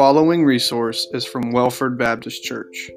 [0.00, 2.90] following resource is from Wellford Baptist Church.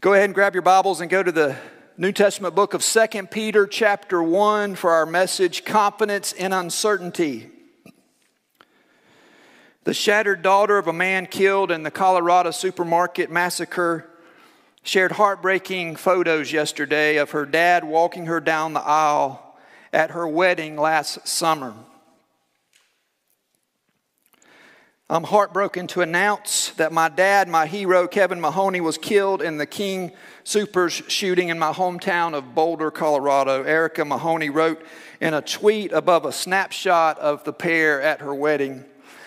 [0.00, 1.56] Go ahead and grab your Bibles and go to the
[1.96, 7.50] New Testament book of 2 Peter, chapter 1, for our message Confidence in Uncertainty.
[9.82, 14.08] The shattered daughter of a man killed in the Colorado supermarket massacre
[14.84, 19.56] shared heartbreaking photos yesterday of her dad walking her down the aisle
[19.92, 21.74] at her wedding last summer.
[25.12, 29.66] I'm heartbroken to announce that my dad, my hero, Kevin Mahoney, was killed in the
[29.66, 33.62] King Soopers shooting in my hometown of Boulder, Colorado.
[33.62, 34.82] Erica Mahoney wrote
[35.20, 38.86] in a tweet above a snapshot of the pair at her wedding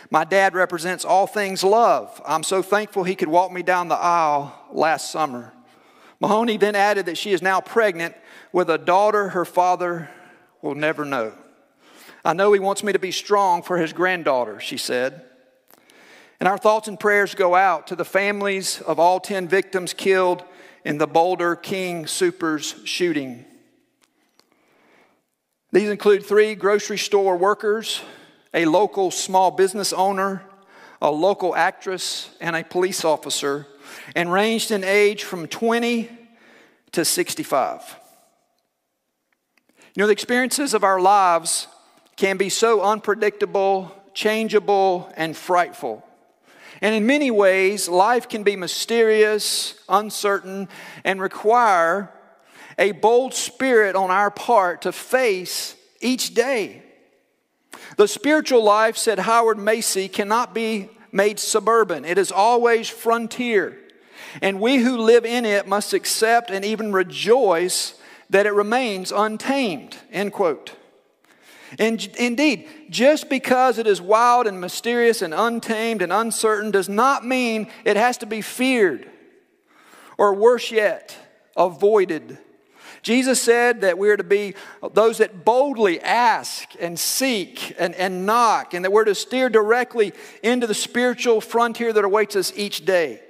[0.10, 2.20] My dad represents all things love.
[2.26, 5.54] I'm so thankful he could walk me down the aisle last summer.
[6.20, 8.16] Mahoney then added that she is now pregnant
[8.52, 10.10] with a daughter her father
[10.64, 11.34] will never know.
[12.23, 15.23] I know he wants me to be strong for his granddaughter, she said.
[16.39, 20.44] And our thoughts and prayers go out to the families of all 10 victims killed
[20.83, 23.45] in the Boulder King Soopers shooting.
[25.72, 28.02] These include three grocery store workers,
[28.53, 30.44] a local small business owner,
[31.02, 33.67] a local actress, and a police officer,
[34.16, 36.09] and ranged in age from 20
[36.94, 37.99] to 65.
[39.95, 41.67] You know, the experiences of our lives
[42.16, 46.05] can be so unpredictable, changeable, and frightful.
[46.81, 50.68] And in many ways, life can be mysterious, uncertain,
[51.04, 52.12] and require
[52.78, 56.84] a bold spirit on our part to face each day.
[57.98, 63.80] The spiritual life, said Howard Macy, cannot be made suburban, it is always frontier.
[64.42, 67.95] And we who live in it must accept and even rejoice
[68.30, 69.95] that it remains untamed.
[70.12, 70.73] End quote.
[71.78, 77.26] And indeed, just because it is wild and mysterious and untamed and uncertain does not
[77.26, 79.10] mean it has to be feared
[80.17, 81.17] or worse yet,
[81.58, 82.38] avoided.
[83.02, 84.55] Jesus said that we are to be
[84.94, 90.14] those that boldly ask and seek and, and knock, and that we're to steer directly
[90.42, 93.22] into the spiritual frontier that awaits us each day.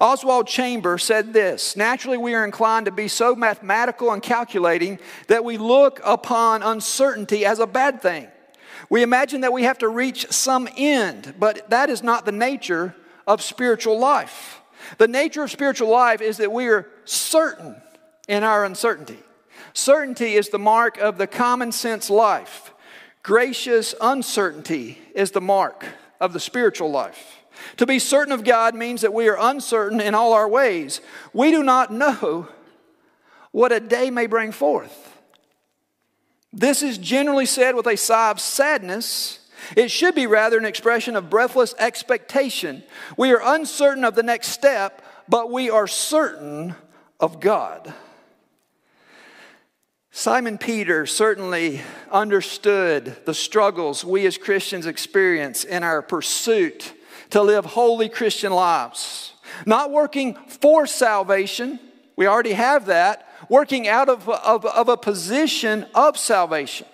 [0.00, 5.44] Oswald Chambers said this Naturally, we are inclined to be so mathematical and calculating that
[5.44, 8.28] we look upon uncertainty as a bad thing.
[8.90, 12.94] We imagine that we have to reach some end, but that is not the nature
[13.26, 14.60] of spiritual life.
[14.98, 17.80] The nature of spiritual life is that we are certain
[18.28, 19.18] in our uncertainty.
[19.72, 22.72] Certainty is the mark of the common sense life.
[23.22, 25.86] Gracious uncertainty is the mark
[26.20, 27.43] of the spiritual life.
[27.76, 31.00] To be certain of God means that we are uncertain in all our ways.
[31.32, 32.48] We do not know
[33.52, 35.12] what a day may bring forth.
[36.52, 39.40] This is generally said with a sigh of sadness.
[39.76, 42.84] It should be rather an expression of breathless expectation.
[43.16, 46.74] We are uncertain of the next step, but we are certain
[47.18, 47.92] of God.
[50.16, 51.80] Simon Peter certainly
[52.12, 56.92] understood the struggles we as Christians experience in our pursuit
[57.34, 59.32] to live holy Christian lives.
[59.66, 61.80] Not working for salvation,
[62.14, 66.86] we already have that, working out of, of, of a position of salvation.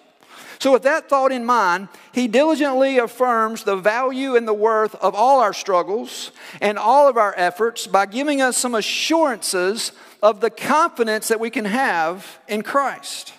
[0.59, 5.15] So, with that thought in mind, he diligently affirms the value and the worth of
[5.15, 9.93] all our struggles and all of our efforts by giving us some assurances
[10.23, 13.35] of the confidence that we can have in Christ.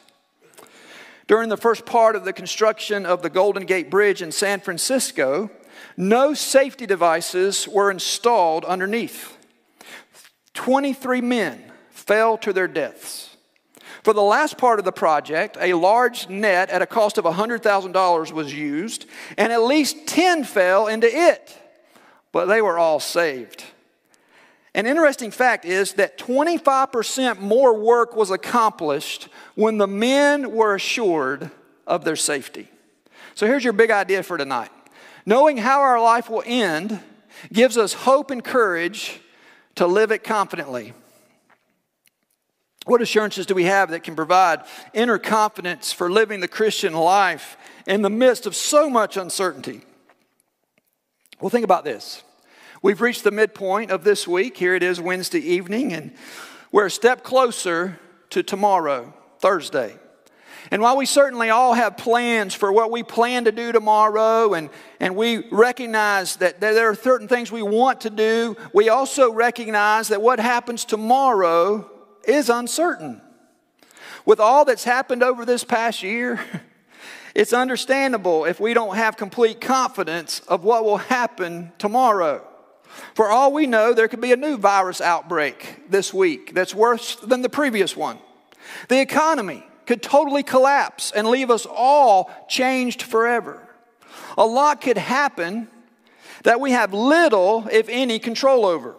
[1.27, 5.49] During the first part of the construction of the Golden Gate Bridge in San Francisco,
[6.01, 9.37] no safety devices were installed underneath.
[10.55, 13.37] 23 men fell to their deaths.
[14.03, 18.31] For the last part of the project, a large net at a cost of $100,000
[18.31, 19.05] was used,
[19.37, 21.55] and at least 10 fell into it,
[22.31, 23.63] but they were all saved.
[24.73, 31.51] An interesting fact is that 25% more work was accomplished when the men were assured
[31.85, 32.69] of their safety.
[33.35, 34.71] So here's your big idea for tonight
[35.25, 36.99] Knowing how our life will end
[37.51, 39.19] gives us hope and courage
[39.75, 40.93] to live it confidently.
[42.85, 44.61] What assurances do we have that can provide
[44.93, 49.81] inner confidence for living the Christian life in the midst of so much uncertainty?
[51.39, 52.23] Well, think about this.
[52.81, 54.57] We've reached the midpoint of this week.
[54.57, 56.13] Here it is Wednesday evening, and
[56.71, 57.99] we're a step closer
[58.31, 59.95] to tomorrow, Thursday.
[60.69, 64.69] And while we certainly all have plans for what we plan to do tomorrow, and,
[64.99, 70.09] and we recognize that there are certain things we want to do, we also recognize
[70.09, 71.89] that what happens tomorrow
[72.25, 73.21] is uncertain.
[74.25, 76.39] With all that's happened over this past year,
[77.33, 82.45] It's understandable if we don't have complete confidence of what will happen tomorrow.
[83.13, 87.15] For all we know, there could be a new virus outbreak this week that's worse
[87.15, 88.19] than the previous one.
[88.89, 93.61] The economy could totally collapse and leave us all changed forever.
[94.37, 95.67] A lot could happen
[96.43, 98.95] that we have little, if any, control over.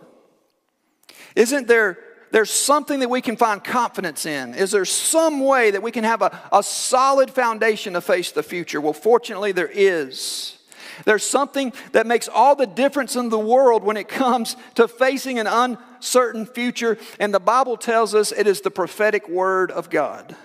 [1.34, 1.98] Isn't there
[2.30, 4.52] there's something that we can find confidence in?
[4.52, 8.42] Is there some way that we can have a, a solid foundation to face the
[8.42, 8.78] future?
[8.78, 10.58] Well, fortunately, there is.
[11.06, 15.38] There's something that makes all the difference in the world when it comes to facing
[15.38, 20.36] an uncertain future, and the Bible tells us it is the prophetic word of God.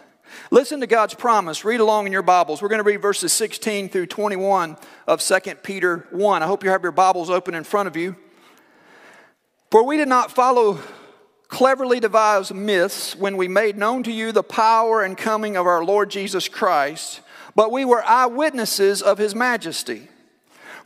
[0.52, 1.66] Listen to God's promise.
[1.66, 2.62] Read along in your Bibles.
[2.62, 4.78] We're going to read verses 16 through 21
[5.08, 6.44] of 2 Peter 1.
[6.44, 8.16] I hope you have your Bibles open in front of you.
[9.72, 10.80] For we did not follow
[11.48, 15.84] cleverly devised myths when we made known to you the power and coming of our
[15.84, 17.22] Lord Jesus Christ,
[17.56, 20.10] but we were eyewitnesses of his majesty.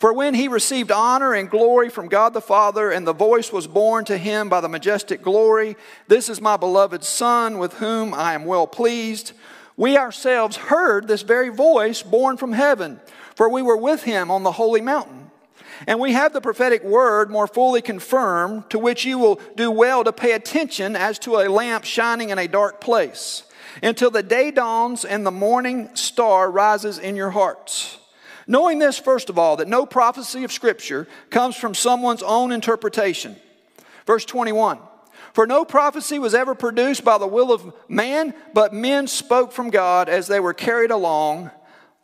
[0.01, 3.67] For when he received honor and glory from God the Father, and the voice was
[3.67, 5.77] borne to him by the majestic glory,
[6.07, 9.33] This is my beloved Son, with whom I am well pleased.
[9.77, 12.99] We ourselves heard this very voice borne from heaven,
[13.35, 15.29] for we were with him on the holy mountain.
[15.85, 20.03] And we have the prophetic word more fully confirmed, to which you will do well
[20.03, 23.43] to pay attention as to a lamp shining in a dark place,
[23.83, 27.99] until the day dawns and the morning star rises in your hearts.
[28.47, 33.35] Knowing this, first of all, that no prophecy of Scripture comes from someone's own interpretation.
[34.05, 34.79] Verse 21
[35.33, 39.69] For no prophecy was ever produced by the will of man, but men spoke from
[39.69, 41.51] God as they were carried along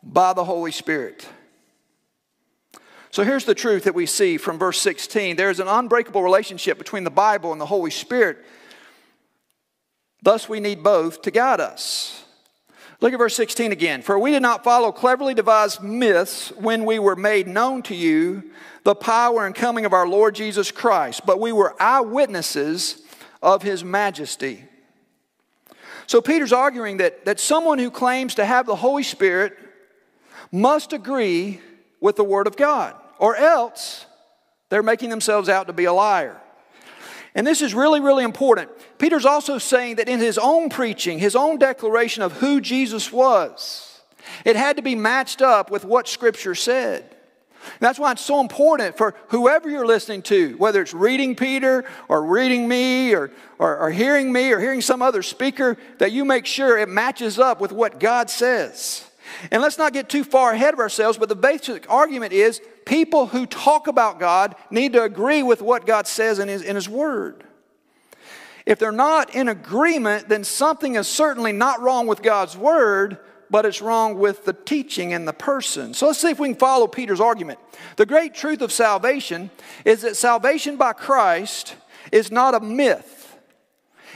[0.02, 1.26] by the Holy Spirit.
[3.10, 7.04] So here's the truth that we see from verse 16 there's an unbreakable relationship between
[7.04, 8.38] the Bible and the Holy Spirit.
[10.22, 12.24] Thus, we need both to guide us.
[13.00, 14.02] Look at verse 16 again.
[14.02, 18.50] For we did not follow cleverly devised myths when we were made known to you
[18.82, 23.02] the power and coming of our Lord Jesus Christ, but we were eyewitnesses
[23.42, 24.64] of his majesty.
[26.06, 29.56] So Peter's arguing that, that someone who claims to have the Holy Spirit
[30.50, 31.60] must agree
[32.00, 34.06] with the Word of God, or else
[34.70, 36.40] they're making themselves out to be a liar.
[37.34, 38.70] And this is really, really important.
[38.98, 44.00] Peter's also saying that in his own preaching, his own declaration of who Jesus was,
[44.44, 47.14] it had to be matched up with what Scripture said.
[47.64, 51.84] And that's why it's so important for whoever you're listening to, whether it's reading Peter
[52.08, 56.24] or reading me or, or, or, hearing me or hearing some other speaker, that you
[56.24, 59.08] make sure it matches up with what God says.
[59.50, 63.26] And let's not get too far ahead of ourselves, but the basic argument is people
[63.26, 66.88] who talk about God need to agree with what God says in His, in his
[66.88, 67.44] Word.
[68.68, 73.16] If they're not in agreement, then something is certainly not wrong with God's Word,
[73.48, 75.94] but it's wrong with the teaching and the person.
[75.94, 77.58] So let's see if we can follow Peter's argument.
[77.96, 79.50] The great truth of salvation
[79.86, 81.76] is that salvation by Christ
[82.12, 83.38] is not a myth,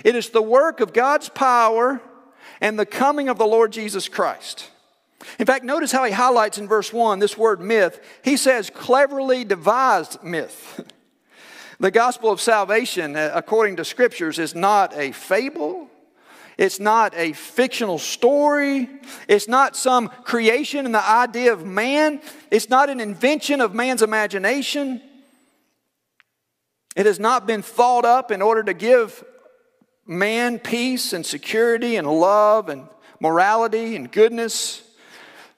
[0.04, 2.02] it is the work of God's power
[2.60, 4.68] and the coming of the Lord Jesus Christ.
[5.38, 8.00] In fact, notice how he highlights in verse 1 this word myth.
[8.22, 10.84] He says, cleverly devised myth.
[11.82, 15.88] the gospel of salvation, uh, according to scriptures, is not a fable.
[16.56, 18.88] It's not a fictional story.
[19.26, 22.20] It's not some creation in the idea of man.
[22.52, 25.02] It's not an invention of man's imagination.
[26.94, 29.24] It has not been thought up in order to give
[30.06, 32.86] man peace and security and love and
[33.18, 34.82] morality and goodness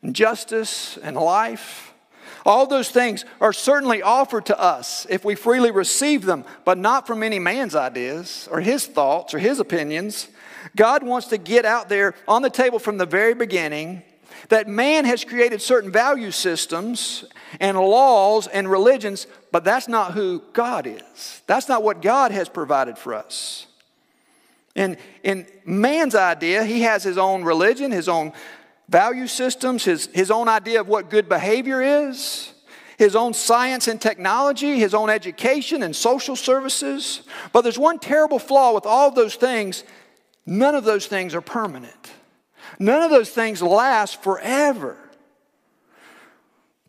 [0.00, 1.93] and justice and life.
[2.44, 7.06] All those things are certainly offered to us if we freely receive them, but not
[7.06, 10.28] from any man's ideas or his thoughts or his opinions.
[10.76, 14.02] God wants to get out there on the table from the very beginning
[14.48, 17.24] that man has created certain value systems
[17.60, 21.42] and laws and religions, but that's not who God is.
[21.46, 23.66] That's not what God has provided for us.
[24.76, 28.32] And in man's idea, he has his own religion, his own
[28.88, 32.52] value systems, his, his own idea of what good behavior is,
[32.98, 37.22] his own science and technology, his own education and social services.
[37.52, 39.84] But there's one terrible flaw with all of those things
[40.46, 42.12] none of those things are permanent,
[42.78, 44.98] none of those things last forever.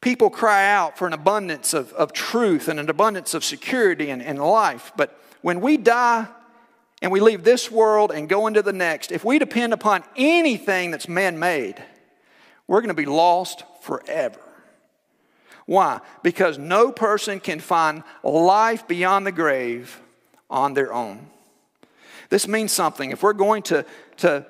[0.01, 4.21] People cry out for an abundance of, of truth and an abundance of security and,
[4.21, 4.91] and life.
[4.95, 6.27] But when we die,
[7.01, 10.91] and we leave this world and go into the next, if we depend upon anything
[10.91, 11.75] that's man made,
[12.67, 14.39] we're going to be lost forever.
[15.65, 15.99] Why?
[16.23, 19.99] Because no person can find life beyond the grave
[20.49, 21.27] on their own.
[22.29, 23.11] This means something.
[23.11, 23.85] If we're going to,
[24.17, 24.45] to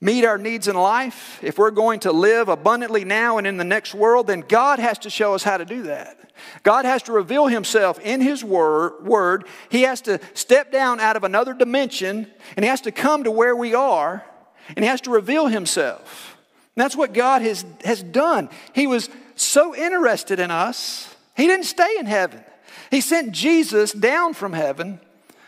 [0.00, 3.64] meet our needs in life, if we're going to live abundantly now and in the
[3.64, 6.19] next world, then God has to show us how to do that.
[6.62, 9.46] God has to reveal himself in his word.
[9.68, 13.30] He has to step down out of another dimension and he has to come to
[13.30, 14.24] where we are
[14.68, 16.36] and he has to reveal himself.
[16.76, 18.48] And that's what God has, has done.
[18.72, 22.44] He was so interested in us, he didn't stay in heaven.
[22.90, 25.00] He sent Jesus down from heaven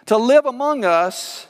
[0.06, 1.46] to live among us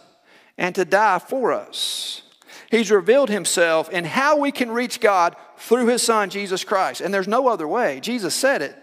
[0.57, 2.23] and to die for us.
[2.71, 7.01] He's revealed himself and how we can reach God through his son, Jesus Christ.
[7.01, 8.01] And there's no other way.
[8.01, 8.82] Jesus said it.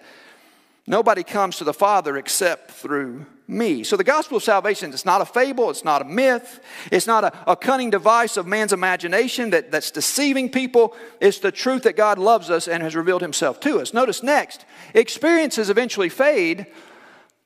[0.90, 3.84] Nobody comes to the Father except through me.
[3.84, 6.60] So the gospel of salvation is not a fable, it's not a myth,
[6.92, 10.96] it's not a, a, cunning device of man's imagination that, that's deceiving people.
[11.22, 13.94] It's the truth that God loves us and has revealed himself to us.
[13.94, 14.66] Notice next,
[14.96, 16.66] experiences eventually fade,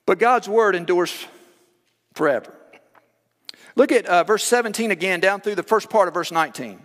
[0.06, 1.26] but God's word endures
[2.14, 2.54] forever.
[3.76, 6.80] Look at uh, verse 17 again, down through the first part of verse 19.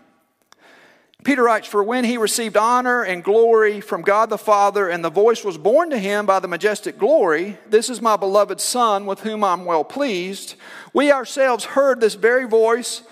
[1.24, 5.10] Peter writes, For when he received honor and glory from God the Father, and the
[5.10, 9.22] voice was borne to him by the majestic glory, This is my beloved Son, with
[9.22, 10.56] whom I'm well pleased,
[10.94, 13.04] we ourselves heard this very voice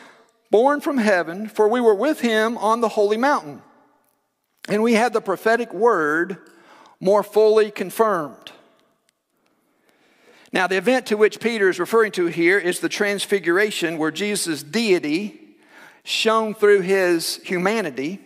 [0.49, 3.61] born from heaven, for we were with him on the holy mountain.
[4.69, 6.37] And we had the prophetic word
[6.99, 8.51] more fully confirmed
[10.53, 14.63] now, the event to which Peter is referring to here is the transfiguration, where Jesus'
[14.63, 15.46] deity
[16.07, 18.17] shone through his humanity.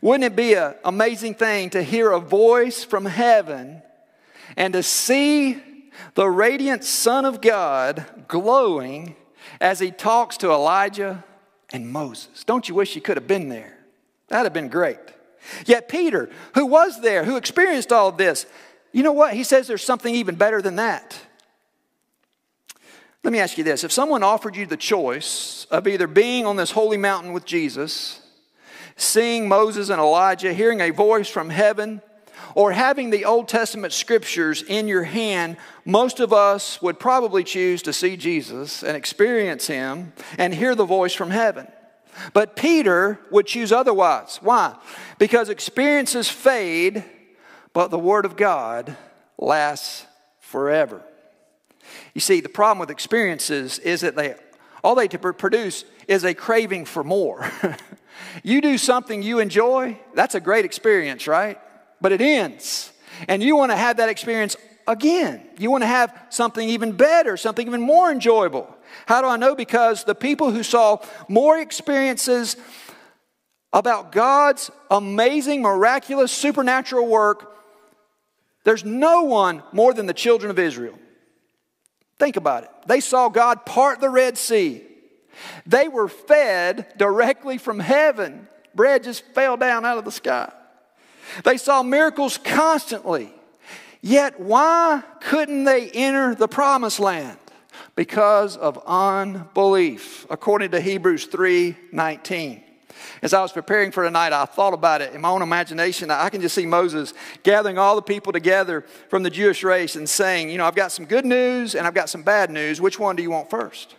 [0.00, 3.82] Wouldn't it be an amazing thing to hear a voice from heaven
[4.56, 5.62] and to see
[6.14, 9.14] the radiant Son of God glowing
[9.60, 11.22] as he talks to Elijah
[11.70, 12.44] and Moses?
[12.44, 13.76] Don't you wish you could have been there?
[14.28, 14.98] That'd have been great.
[15.66, 18.46] Yet Peter, who was there, who experienced all of this,
[18.92, 19.34] you know what?
[19.34, 21.20] He says there's something even better than that.
[23.26, 26.54] Let me ask you this if someone offered you the choice of either being on
[26.54, 28.20] this holy mountain with Jesus,
[28.94, 32.02] seeing Moses and Elijah, hearing a voice from heaven,
[32.54, 37.82] or having the Old Testament scriptures in your hand, most of us would probably choose
[37.82, 41.66] to see Jesus and experience him and hear the voice from heaven.
[42.32, 44.38] But Peter would choose otherwise.
[44.40, 44.76] Why?
[45.18, 47.02] Because experiences fade,
[47.72, 48.96] but the Word of God
[49.36, 50.06] lasts
[50.38, 51.02] forever.
[52.16, 54.36] You see, the problem with experiences is that they
[54.82, 57.46] all they produce is a craving for more.
[58.42, 61.60] you do something you enjoy, that's a great experience, right?
[62.00, 62.90] But it ends.
[63.28, 64.56] And you want to have that experience
[64.86, 65.46] again.
[65.58, 68.74] You want to have something even better, something even more enjoyable.
[69.04, 69.54] How do I know?
[69.54, 72.56] Because the people who saw more experiences
[73.74, 77.58] about God's amazing, miraculous, supernatural work,
[78.64, 80.98] there's no one more than the children of Israel.
[82.18, 82.70] Think about it.
[82.86, 84.82] They saw God part the Red Sea.
[85.66, 88.48] They were fed directly from heaven.
[88.74, 90.50] Bread just fell down out of the sky.
[91.44, 93.32] They saw miracles constantly.
[94.00, 97.38] Yet, why couldn't they enter the promised land?
[97.94, 102.62] Because of unbelief, according to Hebrews 3 19.
[103.22, 106.10] As I was preparing for tonight, I thought about it in my own imagination.
[106.10, 110.08] I can just see Moses gathering all the people together from the Jewish race and
[110.08, 112.80] saying, You know, I've got some good news and I've got some bad news.
[112.80, 113.94] Which one do you want first?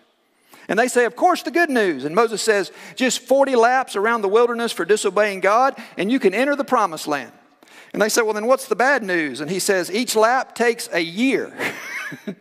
[0.67, 2.03] And they say, Of course, the good news.
[2.03, 6.33] And Moses says, Just 40 laps around the wilderness for disobeying God, and you can
[6.33, 7.31] enter the promised land.
[7.93, 9.41] And they say, Well, then what's the bad news?
[9.41, 11.53] And he says, Each lap takes a year.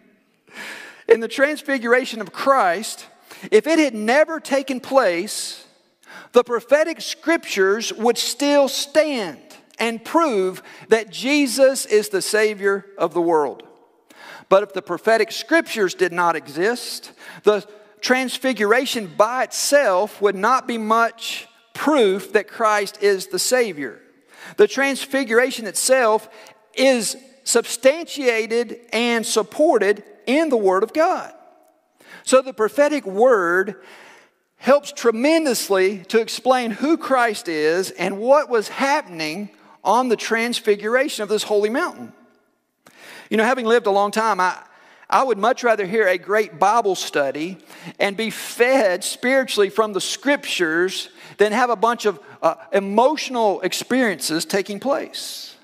[1.08, 3.06] In the transfiguration of Christ,
[3.52, 5.65] if it had never taken place,
[6.37, 9.40] the prophetic scriptures would still stand
[9.78, 13.62] and prove that Jesus is the Savior of the world.
[14.50, 17.12] But if the prophetic scriptures did not exist,
[17.45, 17.66] the
[18.02, 23.99] transfiguration by itself would not be much proof that Christ is the Savior.
[24.59, 26.28] The transfiguration itself
[26.75, 31.33] is substantiated and supported in the Word of God.
[32.25, 33.76] So the prophetic word
[34.56, 39.50] helps tremendously to explain who Christ is and what was happening
[39.84, 42.12] on the transfiguration of this holy mountain.
[43.30, 44.56] You know, having lived a long time, I,
[45.08, 47.58] I would much rather hear a great Bible study
[48.00, 54.44] and be fed spiritually from the scriptures than have a bunch of uh, emotional experiences
[54.44, 55.54] taking place.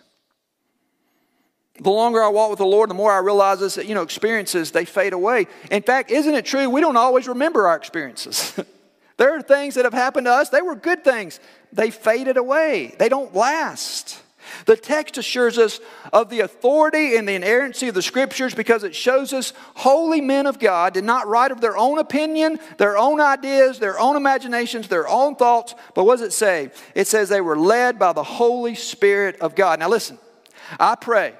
[1.80, 4.70] The longer I walk with the Lord, the more I realize that, you know, experiences,
[4.70, 5.48] they fade away.
[5.70, 6.70] In fact, isn't it true?
[6.70, 8.58] We don't always remember our experiences.
[9.22, 11.38] There are things that have happened to us, they were good things.
[11.72, 14.20] They faded away, they don't last.
[14.66, 15.78] The text assures us
[16.12, 20.48] of the authority and the inerrancy of the scriptures because it shows us holy men
[20.48, 24.88] of God did not write of their own opinion, their own ideas, their own imaginations,
[24.88, 25.76] their own thoughts.
[25.94, 26.72] But what does it say?
[26.96, 29.78] It says they were led by the Holy Spirit of God.
[29.78, 30.18] Now, listen,
[30.80, 31.34] I pray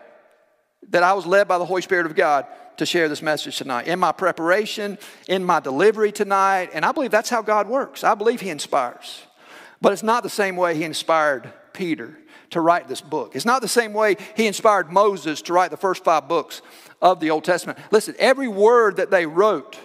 [0.91, 3.87] that I was led by the Holy Spirit of God to share this message tonight.
[3.87, 4.99] In my preparation,
[5.29, 8.05] in my delivery tonight, and I believe that's how God works.
[8.05, 9.23] I believe He inspires.
[9.81, 12.17] But it's not the same way He inspired Peter
[12.53, 13.35] to write this book.
[13.35, 16.63] It's not the same way he inspired Moses to write the first five books
[17.01, 17.79] of the Old Testament.
[17.91, 19.79] Listen, every word that they wrote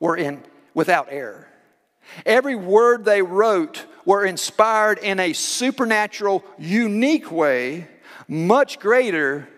[0.00, 0.42] were in
[0.74, 1.48] without error.
[2.24, 7.88] Every word they wrote were inspired in a supernatural, unique way,
[8.28, 9.48] much greater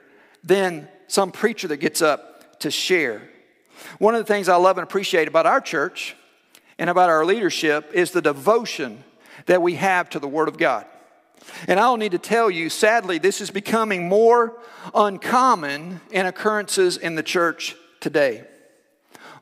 [0.43, 2.30] than some preacher that gets up
[2.61, 3.23] to share.
[3.99, 6.17] One of the things I love and appreciate about our church
[6.79, 9.05] and about our leadership is the devotion
[9.47, 10.87] that we have to the Word of God.
[11.67, 14.59] And I don't need to tell you, sadly, this is becoming more
[14.95, 18.45] uncommon in occurrences in the church today.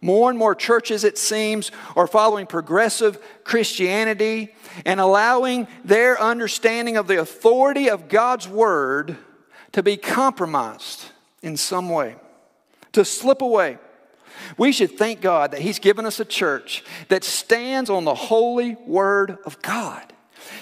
[0.01, 7.09] More and more churches, it seems, are following progressive Christianity and allowing their understanding of
[7.09, 9.17] the authority of God's Word
[9.73, 11.07] to be compromised
[11.43, 12.15] in some way,
[12.99, 13.79] to slip away.
[14.57, 18.75] We should thank God that He's given us a church that stands on the holy
[18.87, 20.13] Word of God.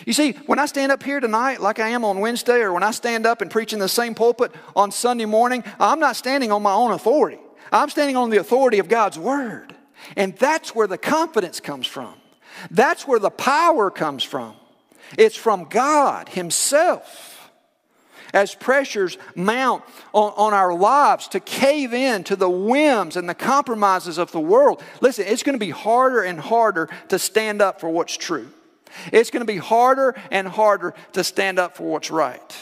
[0.05, 2.83] You see, when I stand up here tonight, like I am on Wednesday, or when
[2.83, 6.53] I stand up and preach in the same pulpit on Sunday morning, I'm not standing
[6.53, 7.39] on my own authority.
[7.73, 9.75] I'm standing on the authority of God's Word.
[10.15, 12.15] And that's where the confidence comes from.
[12.71, 14.55] That's where the power comes from.
[15.17, 17.36] It's from God Himself.
[18.33, 23.35] As pressures mount on, on our lives to cave in to the whims and the
[23.35, 27.81] compromises of the world, listen, it's going to be harder and harder to stand up
[27.81, 28.49] for what's true.
[29.13, 32.57] It's going to be harder and harder to stand up for what's right.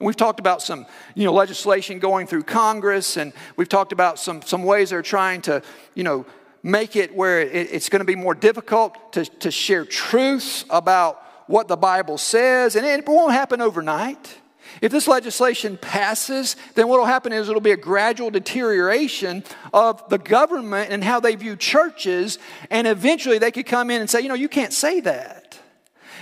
[0.00, 4.42] We've talked about some you know, legislation going through Congress, and we've talked about some,
[4.42, 5.62] some ways they're trying to
[5.94, 6.26] you know,
[6.62, 11.22] make it where it, it's going to be more difficult to, to share truths about
[11.46, 14.38] what the Bible says, and it won't happen overnight.
[14.80, 20.08] If this legislation passes, then what will happen is it'll be a gradual deterioration of
[20.08, 22.38] the government and how they view churches,
[22.70, 25.58] and eventually they could come in and say, you know, you can't say that.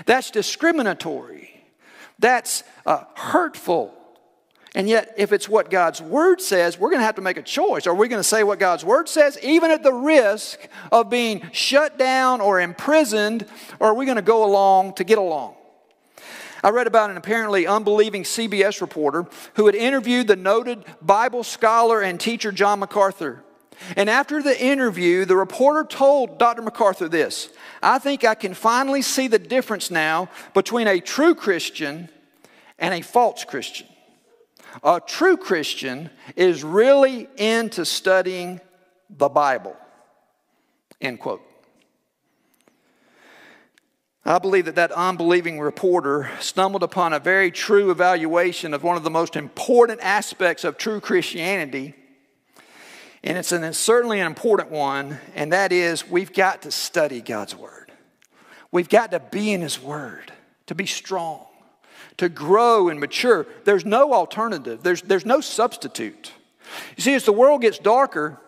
[0.07, 1.65] That's discriminatory.
[2.19, 3.95] That's uh, hurtful.
[4.75, 7.43] And yet, if it's what God's Word says, we're going to have to make a
[7.43, 7.87] choice.
[7.87, 10.61] Are we going to say what God's Word says, even at the risk
[10.93, 13.47] of being shut down or imprisoned,
[13.81, 15.57] or are we going to go along to get along?
[16.63, 22.01] I read about an apparently unbelieving CBS reporter who had interviewed the noted Bible scholar
[22.01, 23.43] and teacher John MacArthur.
[23.97, 26.63] And after the interview, the reporter told Dr.
[26.63, 27.49] MacArthur this
[27.83, 32.09] I think I can finally see the difference now between a true Christian
[32.79, 33.87] and a false Christian.
[34.85, 38.61] A true Christian is really into studying
[39.09, 39.77] the Bible.
[41.01, 41.43] End quote.
[44.25, 49.03] I believe that that unbelieving reporter stumbled upon a very true evaluation of one of
[49.03, 51.95] the most important aspects of true Christianity.
[53.25, 57.23] And it's, an, it's certainly an important one, and that is we've got to study
[57.23, 57.93] God's Word.
[58.71, 60.33] We've got to be in His Word,
[60.67, 61.47] to be strong,
[62.19, 63.47] to grow and mature.
[63.65, 66.33] There's no alternative, there's, there's no substitute.
[66.97, 68.39] You see, as the world gets darker,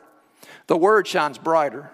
[0.67, 1.91] the Word shines brighter.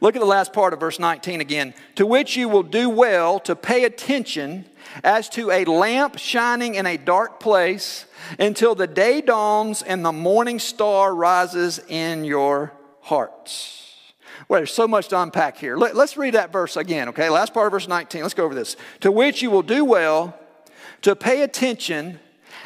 [0.00, 1.74] Look at the last part of verse 19 again.
[1.96, 4.66] To which you will do well to pay attention
[5.02, 8.06] as to a lamp shining in a dark place
[8.38, 13.80] until the day dawns and the morning star rises in your hearts.
[14.48, 15.76] Well, there's so much to unpack here.
[15.76, 17.28] Let, us read that verse again, okay?
[17.28, 18.22] Last part of verse 19.
[18.22, 18.76] Let's go over this.
[19.00, 20.38] To which you will do well
[21.02, 22.18] to pay attention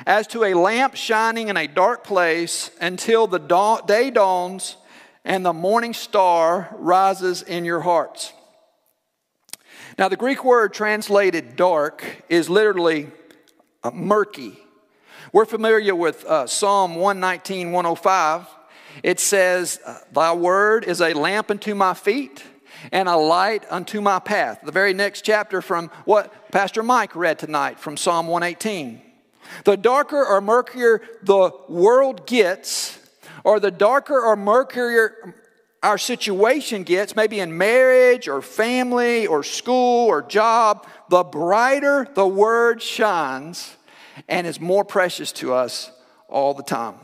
[0.06, 3.38] as to a lamp shining in a dark place until the
[3.86, 4.76] day dawns
[5.24, 8.32] and the morning star rises in your hearts.
[9.98, 13.10] Now, the Greek word translated dark is literally
[13.82, 14.58] uh, murky.
[15.32, 18.46] We're familiar with uh, Psalm 119, 105.
[19.02, 19.80] It says,
[20.12, 22.44] Thy word is a lamp unto my feet
[22.92, 24.60] and a light unto my path.
[24.64, 29.00] The very next chapter from what Pastor Mike read tonight from Psalm 118.
[29.64, 32.98] The darker or murkier the world gets,
[33.44, 35.34] or the darker or murkier
[35.82, 42.26] our situation gets, maybe in marriage or family or school or job, the brighter the
[42.26, 43.76] word shines
[44.26, 45.92] and is more precious to us
[46.26, 46.94] all the time.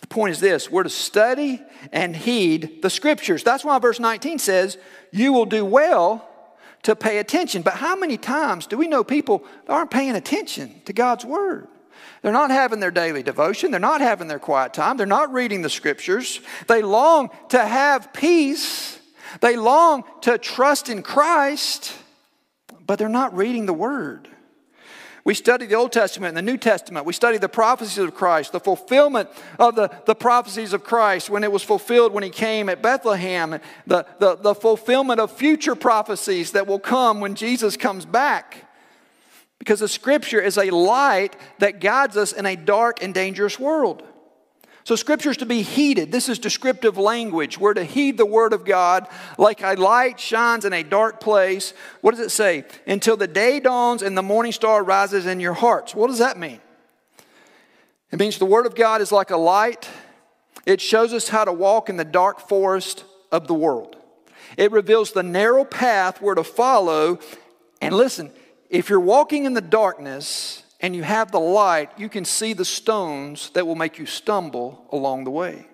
[0.00, 3.44] The point is this we're to study and heed the scriptures.
[3.44, 4.76] That's why verse 19 says,
[5.12, 6.28] You will do well
[6.82, 7.62] to pay attention.
[7.62, 11.68] But how many times do we know people aren't paying attention to God's word?
[12.22, 13.70] They're not having their daily devotion.
[13.70, 14.96] They're not having their quiet time.
[14.96, 16.40] They're not reading the scriptures.
[16.66, 18.98] They long to have peace.
[19.40, 21.94] They long to trust in Christ,
[22.86, 24.28] but they're not reading the word.
[25.28, 27.04] We study the Old Testament and the New Testament.
[27.04, 29.28] We study the prophecies of Christ, the fulfillment
[29.58, 33.60] of the, the prophecies of Christ when it was fulfilled when he came at Bethlehem,
[33.86, 38.67] the, the, the fulfillment of future prophecies that will come when Jesus comes back.
[39.58, 44.02] Because the scripture is a light that guides us in a dark and dangerous world.
[44.84, 46.10] So, scripture is to be heeded.
[46.12, 47.58] This is descriptive language.
[47.58, 51.74] We're to heed the word of God like a light shines in a dark place.
[52.00, 52.64] What does it say?
[52.86, 55.94] Until the day dawns and the morning star rises in your hearts.
[55.94, 56.60] What does that mean?
[58.10, 59.88] It means the word of God is like a light,
[60.64, 63.96] it shows us how to walk in the dark forest of the world.
[64.56, 67.18] It reveals the narrow path we're to follow.
[67.82, 68.32] And listen,
[68.70, 72.64] if you're walking in the darkness and you have the light, you can see the
[72.64, 75.66] stones that will make you stumble along the way.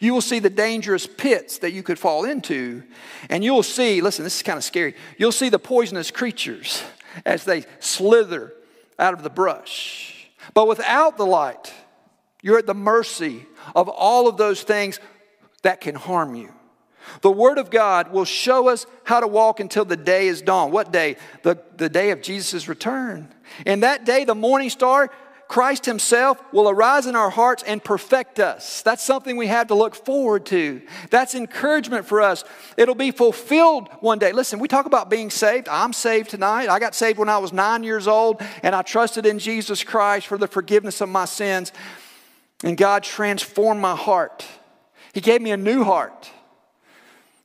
[0.00, 2.82] You will see the dangerous pits that you could fall into,
[3.30, 4.94] and you'll see, listen, this is kind of scary.
[5.16, 6.82] You'll see the poisonous creatures
[7.24, 8.52] as they slither
[8.98, 10.28] out of the brush.
[10.54, 11.72] But without the light,
[12.42, 15.00] you're at the mercy of all of those things
[15.62, 16.52] that can harm you.
[17.20, 20.70] The Word of God will show us how to walk until the day is dawn.
[20.70, 21.16] What day?
[21.42, 23.28] The, the day of Jesus' return.
[23.66, 25.10] And that day, the morning star,
[25.52, 28.80] Christ Himself will arise in our hearts and perfect us.
[28.80, 30.80] That's something we have to look forward to.
[31.10, 32.42] That's encouragement for us.
[32.78, 34.32] It'll be fulfilled one day.
[34.32, 35.68] Listen, we talk about being saved.
[35.68, 36.70] I'm saved tonight.
[36.70, 40.26] I got saved when I was nine years old, and I trusted in Jesus Christ
[40.26, 41.70] for the forgiveness of my sins.
[42.64, 44.46] And God transformed my heart.
[45.12, 46.30] He gave me a new heart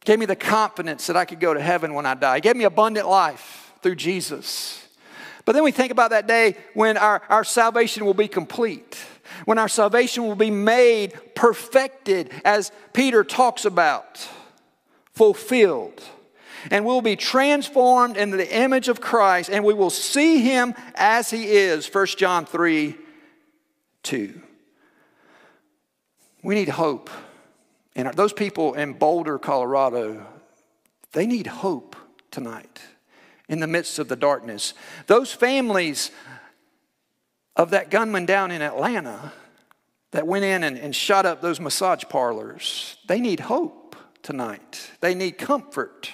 [0.08, 2.36] gave me the confidence that I could go to heaven when I die.
[2.36, 4.88] He gave me abundant life through Jesus.
[5.43, 8.98] But then we think about that day when our, our salvation will be complete,
[9.43, 14.26] when our salvation will be made perfected, as Peter talks about,
[15.13, 16.02] fulfilled.
[16.72, 21.30] And we'll be transformed into the image of Christ, and we will see him as
[21.30, 21.93] he is.
[21.93, 22.96] 1 John 3
[24.04, 24.41] 2.
[26.43, 27.10] We need hope.
[27.97, 30.23] And those people in Boulder, Colorado,
[31.13, 31.95] they need hope
[32.29, 32.79] tonight
[33.49, 34.75] in the midst of the darkness.
[35.07, 36.12] Those families
[37.55, 39.33] of that gunman down in Atlanta
[40.12, 44.91] that went in and, and shot up those massage parlors, they need hope tonight.
[45.01, 46.12] They need comfort.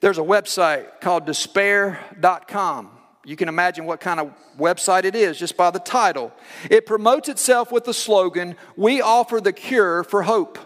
[0.00, 2.90] There's a website called despair.com.
[3.24, 6.32] You can imagine what kind of website it is just by the title.
[6.68, 10.58] It promotes itself with the slogan, We offer the cure for hope.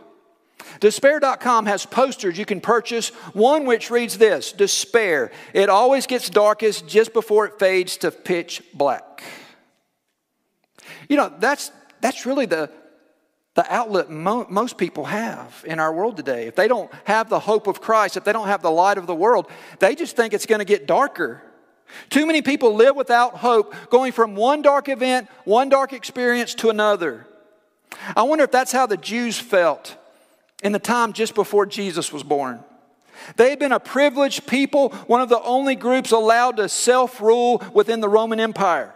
[0.80, 5.30] Despair.com has posters you can purchase, one which reads this Despair.
[5.52, 9.22] It always gets darkest just before it fades to pitch black.
[11.08, 12.70] You know, that's, that's really the,
[13.54, 16.46] the outlet mo- most people have in our world today.
[16.46, 19.06] If they don't have the hope of Christ, if they don't have the light of
[19.06, 21.42] the world, they just think it's going to get darker.
[22.10, 26.70] Too many people live without hope, going from one dark event, one dark experience to
[26.70, 27.26] another.
[28.14, 29.96] I wonder if that's how the Jews felt
[30.62, 32.60] in the time just before Jesus was born.
[33.36, 37.62] They had been a privileged people, one of the only groups allowed to self rule
[37.72, 38.94] within the Roman Empire.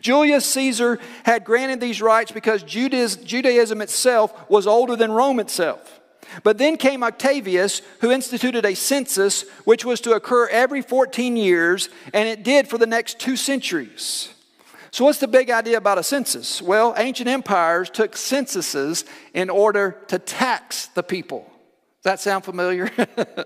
[0.00, 5.97] Julius Caesar had granted these rights because Judaism itself was older than Rome itself.
[6.42, 11.88] But then came Octavius, who instituted a census which was to occur every 14 years,
[12.12, 14.30] and it did for the next two centuries.
[14.90, 16.62] So, what's the big idea about a census?
[16.62, 21.40] Well, ancient empires took censuses in order to tax the people.
[22.02, 22.90] Does that sound familiar?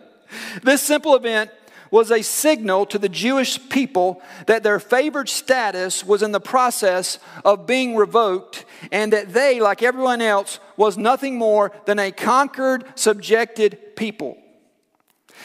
[0.63, 1.51] this simple event
[1.93, 7.19] was a signal to the Jewish people that their favored status was in the process
[7.45, 12.85] of being revoked and that they, like everyone else, was nothing more than a conquered,
[12.95, 14.39] subjected people.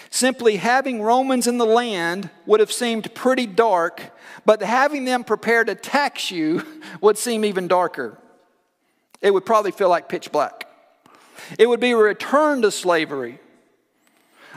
[0.10, 4.02] Simply having Romans in the land would have seemed pretty dark,
[4.46, 6.66] but having them prepared to tax you
[7.02, 8.18] would seem even darker.
[9.22, 10.64] It would probably feel like pitch black.
[11.60, 13.40] It would be a return to slavery,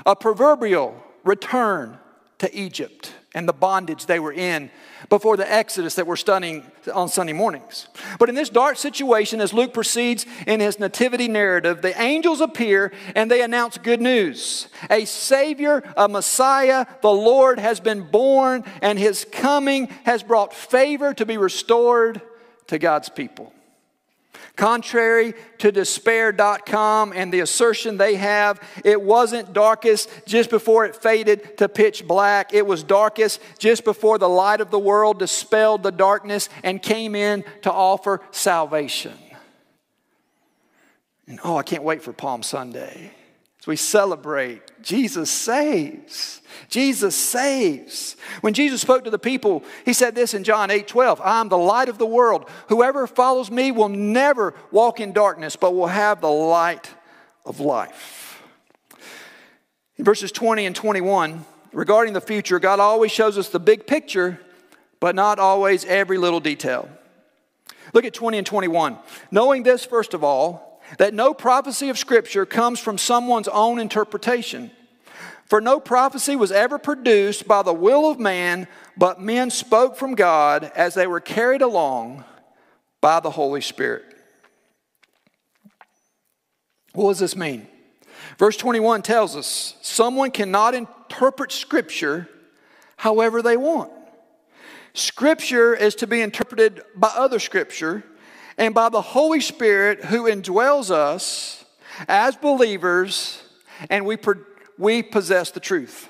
[0.06, 1.98] a proverbial return
[2.38, 4.70] to Egypt and the bondage they were in
[5.08, 7.86] before the Exodus that we're studying on Sunday mornings.
[8.18, 12.92] But in this dark situation, as Luke proceeds in his nativity narrative, the angels appear
[13.14, 14.68] and they announce good news.
[14.90, 21.14] A Savior, a Messiah, the Lord has been born, and his coming has brought favor
[21.14, 22.20] to be restored
[22.66, 23.52] to God's people.
[24.60, 31.56] Contrary to despair.com and the assertion they have, it wasn't darkest just before it faded
[31.56, 32.52] to pitch black.
[32.52, 37.14] It was darkest just before the light of the world dispelled the darkness and came
[37.14, 39.16] in to offer salvation.
[41.26, 43.12] And oh, I can't wait for Palm Sunday.
[43.66, 46.40] We celebrate, Jesus saves.
[46.68, 48.16] Jesus saves.
[48.40, 51.48] When Jesus spoke to the people, he said this in John 8 12 I am
[51.48, 52.48] the light of the world.
[52.68, 56.90] Whoever follows me will never walk in darkness, but will have the light
[57.44, 58.42] of life.
[59.96, 64.40] In verses 20 and 21, regarding the future, God always shows us the big picture,
[65.00, 66.88] but not always every little detail.
[67.92, 68.96] Look at 20 and 21.
[69.30, 74.70] Knowing this, first of all, that no prophecy of Scripture comes from someone's own interpretation.
[75.46, 80.14] For no prophecy was ever produced by the will of man, but men spoke from
[80.14, 82.24] God as they were carried along
[83.00, 84.04] by the Holy Spirit.
[86.92, 87.66] What does this mean?
[88.38, 92.28] Verse 21 tells us someone cannot interpret Scripture
[92.96, 93.90] however they want.
[94.92, 98.04] Scripture is to be interpreted by other Scripture,
[98.60, 101.64] and by the Holy Spirit who indwells us
[102.06, 103.42] as believers,
[103.88, 104.18] and we,
[104.76, 106.08] we possess the truth.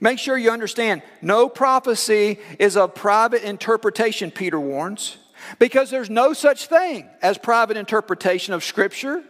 [0.00, 5.18] Make sure you understand no prophecy is a private interpretation, Peter warns,
[5.58, 9.24] because there's no such thing as private interpretation of Scripture.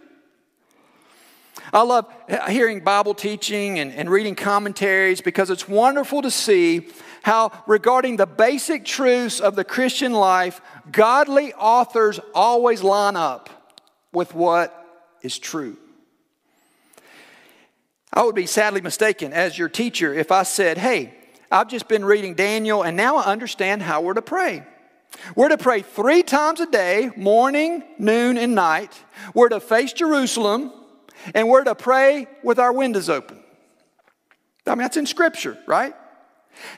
[1.72, 2.07] I love
[2.48, 6.88] hearing Bible teaching and, and reading commentaries because it's wonderful to see
[7.25, 10.61] how, regarding the basic truths of the Christian life,
[10.93, 13.49] godly authors always line up
[14.13, 15.79] with what is true.
[18.13, 21.15] I would be sadly mistaken as your teacher if I said, Hey,
[21.51, 24.63] I've just been reading Daniel and now I understand how we're to pray.
[25.35, 28.93] We're to pray three times a day morning, noon, and night.
[29.33, 30.73] We're to face Jerusalem
[31.35, 33.43] and we're to pray with our windows open.
[34.67, 35.95] I mean, that's in Scripture, right?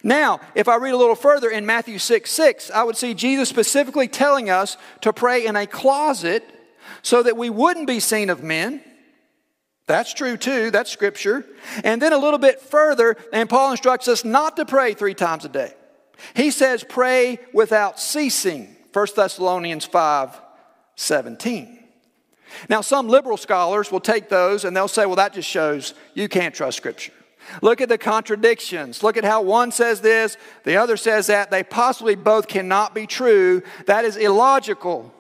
[0.02, 3.48] Now, if I read a little further in Matthew 6 6, I would see Jesus
[3.48, 6.44] specifically telling us to pray in a closet
[7.02, 8.82] so that we wouldn't be seen of men.
[9.86, 11.44] That's true too, that's scripture.
[11.84, 15.44] And then a little bit further, and Paul instructs us not to pray three times
[15.44, 15.72] a day.
[16.34, 18.74] He says, pray without ceasing.
[18.92, 20.40] 1 Thessalonians 5
[20.98, 21.78] 17.
[22.70, 26.28] Now, some liberal scholars will take those and they'll say, well, that just shows you
[26.28, 27.12] can't trust scripture.
[27.62, 29.02] Look at the contradictions.
[29.02, 31.50] Look at how one says this, the other says that.
[31.50, 33.62] They possibly both cannot be true.
[33.86, 35.12] That is illogical.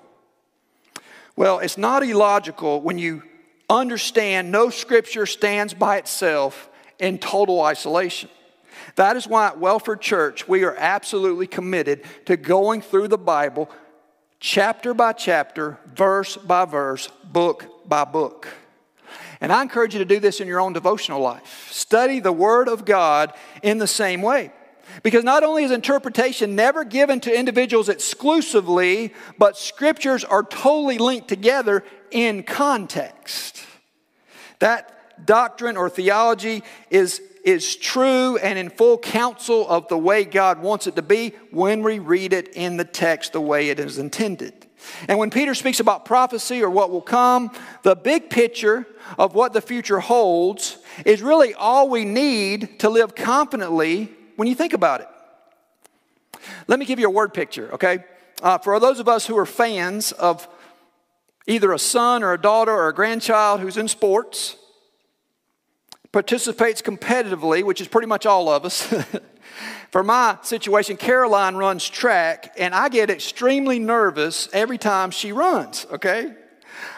[1.36, 3.22] Well, it's not illogical when you
[3.68, 8.30] understand no scripture stands by itself in total isolation.
[8.94, 13.70] That is why at Wellford Church we are absolutely committed to going through the Bible
[14.40, 18.48] chapter by chapter, verse by verse, book by book.
[19.40, 21.68] And I encourage you to do this in your own devotional life.
[21.70, 24.50] Study the Word of God in the same way.
[25.02, 31.28] Because not only is interpretation never given to individuals exclusively, but scriptures are totally linked
[31.28, 33.64] together in context.
[34.60, 40.60] That doctrine or theology is, is true and in full counsel of the way God
[40.60, 43.98] wants it to be when we read it in the text the way it is
[43.98, 44.65] intended.
[45.08, 47.50] And when Peter speaks about prophecy or what will come,
[47.82, 48.86] the big picture
[49.18, 54.54] of what the future holds is really all we need to live confidently when you
[54.54, 55.08] think about it.
[56.66, 58.04] Let me give you a word picture, okay?
[58.42, 60.46] Uh, for those of us who are fans of
[61.46, 64.56] either a son or a daughter or a grandchild who's in sports,
[66.12, 68.92] participates competitively, which is pretty much all of us.
[69.90, 75.86] For my situation, Caroline runs track, and I get extremely nervous every time she runs,
[75.92, 76.34] okay?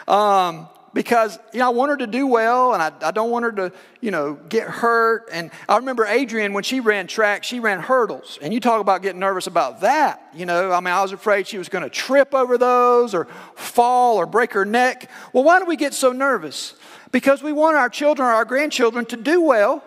[0.07, 3.45] Um, because you know I want her to do well, and I, I, don't want
[3.45, 3.71] her to
[4.01, 5.29] you know get hurt.
[5.31, 9.01] And I remember Adrian when she ran track, she ran hurdles, and you talk about
[9.01, 10.27] getting nervous about that.
[10.33, 13.25] You know, I mean, I was afraid she was going to trip over those or
[13.55, 15.09] fall or break her neck.
[15.33, 16.75] Well, why do we get so nervous?
[17.11, 19.83] Because we want our children or our grandchildren to do well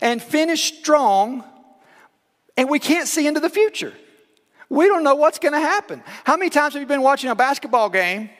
[0.00, 1.44] and finish strong
[2.56, 3.92] and we can't see into the future.
[4.68, 6.02] We don't know what's going to happen.
[6.24, 8.30] How many times have you been watching a basketball game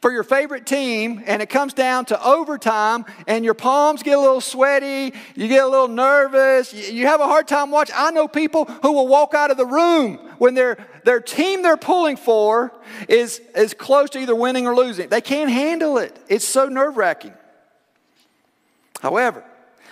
[0.00, 4.20] for your favorite team and it comes down to overtime and your palms get a
[4.20, 7.94] little sweaty, you get a little nervous, you have a hard time watching?
[7.98, 11.76] I know people who will walk out of the room when their, their team they're
[11.76, 12.72] pulling for
[13.08, 15.08] is, is close to either winning or losing.
[15.08, 16.16] They can't handle it.
[16.28, 17.34] It's so nerve wracking.
[19.00, 19.44] However,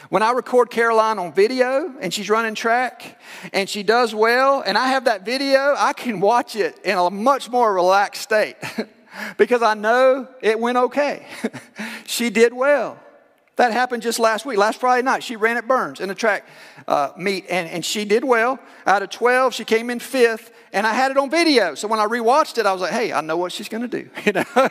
[0.09, 3.21] when I record Caroline on video and she's running track
[3.53, 7.11] and she does well, and I have that video, I can watch it in a
[7.11, 8.57] much more relaxed state.
[9.37, 11.27] because I know it went okay.
[12.07, 12.99] she did well.
[13.57, 14.57] That happened just last week.
[14.57, 16.47] Last Friday night, she ran at Byrnes in a track
[16.89, 18.59] uh, meet, and, and she did well.
[18.87, 21.75] Out of 12, she came in fifth, and I had it on video.
[21.75, 24.03] So when I rewatched it, I was like, hey, I know what she's going to
[24.03, 24.09] do.
[24.25, 24.69] You know?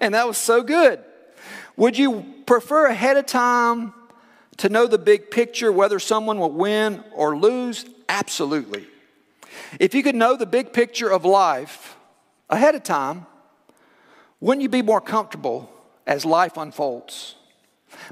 [0.00, 1.04] and that was so good.
[1.76, 3.94] Would you prefer ahead of time
[4.58, 7.84] to know the big picture, whether someone will win or lose?
[8.08, 8.86] Absolutely.
[9.80, 11.96] If you could know the big picture of life
[12.50, 13.26] ahead of time,
[14.40, 15.70] wouldn't you be more comfortable
[16.06, 17.34] as life unfolds?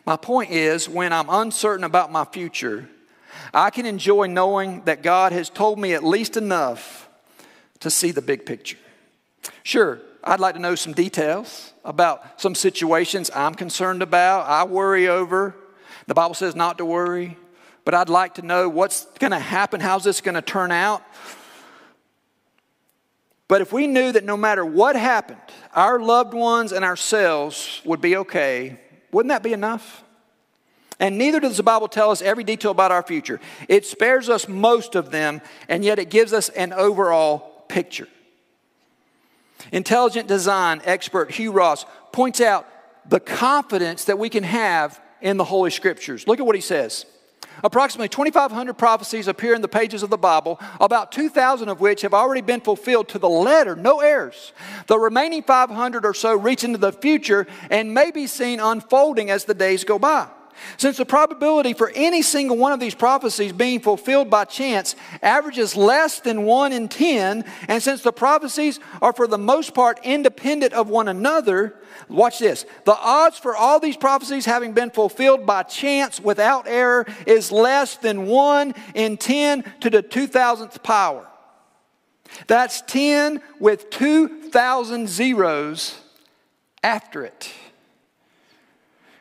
[0.05, 2.89] My point is, when I'm uncertain about my future,
[3.53, 7.09] I can enjoy knowing that God has told me at least enough
[7.81, 8.79] to see the big picture.
[9.63, 15.09] Sure, I'd like to know some details about some situations I'm concerned about, I worry
[15.09, 15.55] over.
[16.07, 17.37] The Bible says not to worry,
[17.85, 21.03] but I'd like to know what's going to happen, how's this going to turn out.
[23.49, 25.41] But if we knew that no matter what happened,
[25.73, 28.81] our loved ones and ourselves would be okay,
[29.13, 30.03] wouldn't that be enough?
[30.99, 33.39] And neither does the Bible tell us every detail about our future.
[33.69, 38.09] It spares us most of them, and yet it gives us an overall picture.
[39.73, 42.67] Intelligent design expert Hugh Ross points out
[43.09, 46.27] the confidence that we can have in the Holy Scriptures.
[46.27, 47.07] Look at what he says.
[47.65, 52.13] Approximately 2,500 prophecies appear in the pages of the Bible, about 2,000 of which have
[52.13, 54.53] already been fulfilled to the letter, no errors.
[54.89, 59.45] The remaining 500 or so reach into the future and may be seen unfolding as
[59.45, 60.29] the days go by.
[60.77, 65.77] Since the probability for any single one of these prophecies being fulfilled by chance averages
[65.77, 70.73] less than 1 in 10, and since the prophecies are for the most part independent
[70.73, 71.75] of one another,
[72.09, 72.67] watch this.
[72.85, 77.97] The odds for all these prophecies having been fulfilled by chance without error is less
[77.97, 81.27] than 1 in 10 to the 2000th power.
[82.47, 86.01] That's 10 with 2,000 zeros
[86.83, 87.53] after it.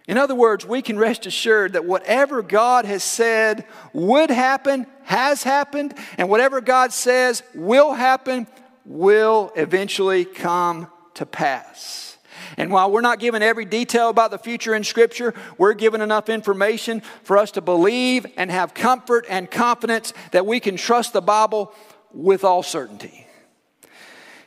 [0.07, 5.43] In other words, we can rest assured that whatever God has said would happen, has
[5.43, 8.45] happened, and whatever God says will happen,
[8.85, 12.17] will eventually come to pass.
[12.57, 16.29] And while we're not given every detail about the future in Scripture, we're given enough
[16.29, 21.21] information for us to believe and have comfort and confidence that we can trust the
[21.21, 21.73] Bible
[22.11, 23.24] with all certainty.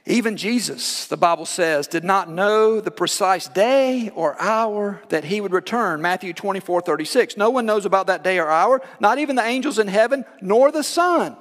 [0.08, 5.42] Even Jesus, the Bible says, did not know the precise day or hour that he
[5.42, 6.00] would return.
[6.00, 7.36] Matthew 24, 36.
[7.36, 10.72] No one knows about that day or hour, not even the angels in heaven, nor
[10.72, 11.36] the Son,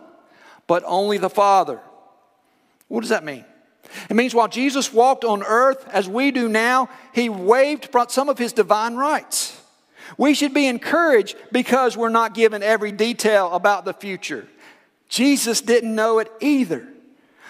[0.67, 1.79] but only the Father.
[2.89, 3.45] What does that mean?
[4.09, 8.37] It means while Jesus walked on earth as we do now, he waived some of
[8.37, 9.61] his divine rights.
[10.17, 14.45] We should be encouraged because we're not given every detail about the future.
[15.07, 16.85] Jesus didn't know it either.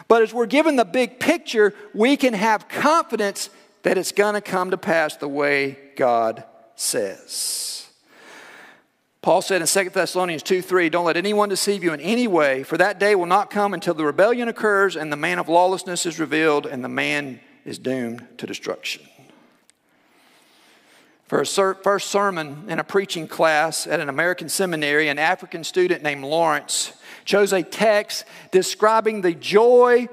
[0.07, 3.49] But as we're given the big picture, we can have confidence
[3.83, 6.43] that it's going to come to pass the way God
[6.75, 7.87] says.
[9.21, 12.63] Paul said in 2 Thessalonians 2 3, Don't let anyone deceive you in any way,
[12.63, 16.05] for that day will not come until the rebellion occurs and the man of lawlessness
[16.05, 19.03] is revealed and the man is doomed to destruction.
[21.27, 26.01] For a first sermon in a preaching class at an American seminary, an African student
[26.01, 26.93] named Lawrence
[27.25, 30.07] chose a text describing the joy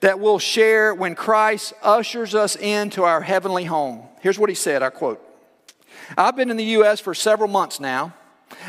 [0.00, 4.08] that we'll share when Christ ushers us into our heavenly home.
[4.20, 5.22] Here's what he said I quote
[6.16, 6.98] I've been in the U.S.
[6.98, 8.14] for several months now.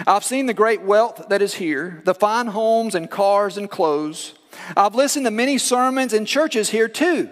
[0.06, 4.34] I've seen the great wealth that is here, the fine homes and cars and clothes.
[4.76, 7.30] I've listened to many sermons in churches here too,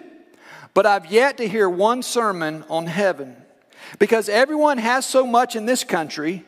[0.72, 3.36] but I've yet to hear one sermon on heaven.
[3.98, 6.44] Because everyone has so much in this country,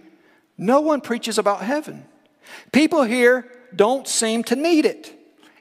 [0.58, 2.04] no one preaches about heaven.
[2.72, 5.16] People here don't seem to need it.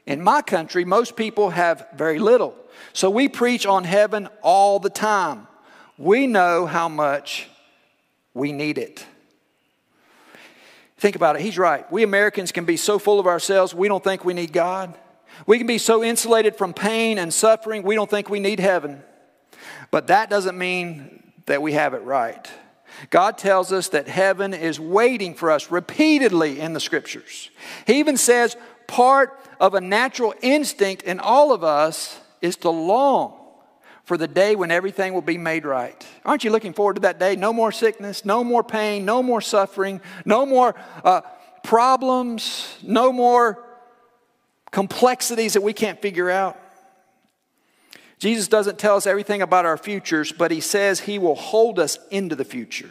[0.06, 2.54] In my country, most people have very little.
[2.92, 5.46] So we preach on heaven all the time.
[5.98, 7.48] We know how much
[8.34, 9.04] we need it.
[10.98, 11.42] Think about it.
[11.42, 11.90] He's right.
[11.90, 14.94] We Americans can be so full of ourselves, we don't think we need God.
[15.46, 19.02] We can be so insulated from pain and suffering, we don't think we need heaven.
[19.90, 22.48] But that doesn't mean that we have it right.
[23.10, 27.50] God tells us that heaven is waiting for us repeatedly in the scriptures.
[27.86, 33.36] He even says part of a natural instinct in all of us is to long
[34.04, 36.06] for the day when everything will be made right.
[36.24, 37.34] Aren't you looking forward to that day?
[37.34, 41.22] No more sickness, no more pain, no more suffering, no more uh,
[41.64, 43.64] problems, no more
[44.70, 46.59] complexities that we can't figure out.
[48.20, 51.98] Jesus doesn't tell us everything about our futures, but he says he will hold us
[52.10, 52.90] into the future.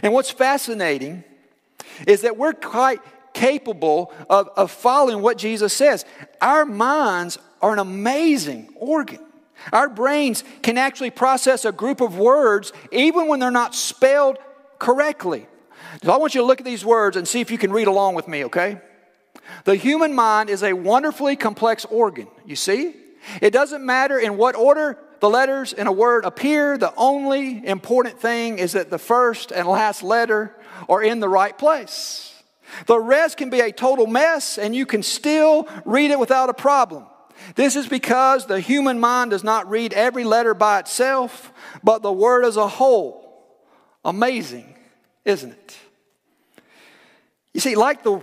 [0.00, 1.24] And what's fascinating
[2.06, 3.00] is that we're quite
[3.34, 6.04] capable of, of following what Jesus says.
[6.40, 9.18] Our minds are an amazing organ.
[9.72, 14.38] Our brains can actually process a group of words even when they're not spelled
[14.78, 15.48] correctly.
[16.04, 17.88] So I want you to look at these words and see if you can read
[17.88, 18.80] along with me, okay?
[19.64, 22.28] The human mind is a wonderfully complex organ.
[22.46, 22.94] You see?
[23.40, 28.18] It doesn't matter in what order the letters in a word appear, the only important
[28.20, 30.56] thing is that the first and last letter
[30.88, 32.42] are in the right place.
[32.86, 36.54] The rest can be a total mess and you can still read it without a
[36.54, 37.04] problem.
[37.54, 41.52] This is because the human mind does not read every letter by itself,
[41.82, 43.26] but the word as a whole.
[44.04, 44.74] Amazing,
[45.24, 45.78] isn't it?
[47.52, 48.22] You see, like the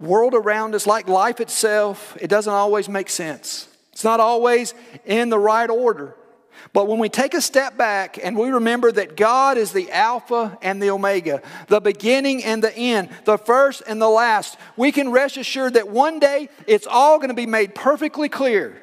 [0.00, 3.68] world around us, like life itself, it doesn't always make sense.
[3.94, 4.74] It's not always
[5.06, 6.16] in the right order.
[6.72, 10.58] But when we take a step back and we remember that God is the Alpha
[10.62, 15.12] and the Omega, the beginning and the end, the first and the last, we can
[15.12, 18.82] rest assured that one day it's all going to be made perfectly clear.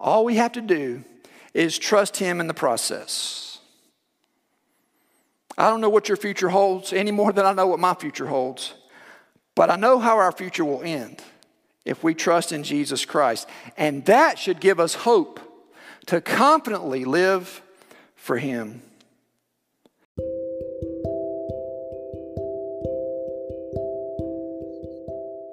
[0.00, 1.04] All we have to do
[1.52, 3.60] is trust Him in the process.
[5.56, 8.26] I don't know what your future holds any more than I know what my future
[8.26, 8.74] holds,
[9.54, 11.22] but I know how our future will end
[11.84, 13.48] if we trust in Jesus Christ.
[13.76, 15.40] And that should give us hope
[16.06, 17.62] to confidently live
[18.14, 18.82] for Him.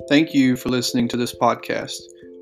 [0.09, 1.95] Thank you for listening to this podcast.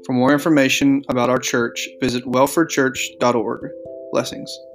[0.05, 3.69] For more information about our church, visit wellfordchurch.org.
[4.11, 4.68] Blessings.